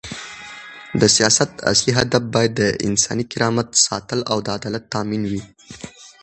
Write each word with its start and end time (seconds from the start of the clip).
د 0.99 1.01
سیاست 1.15 1.49
اصلي 1.71 1.91
هدف 1.99 2.23
باید 2.33 2.51
د 2.57 2.63
انساني 2.87 3.25
کرامت 3.31 3.67
ساتل 3.85 4.19
او 4.31 4.37
د 4.45 4.47
عدالت 4.57 4.83
تامین 4.93 5.23
وي. 5.31 5.41